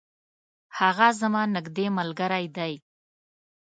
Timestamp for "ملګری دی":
1.97-2.73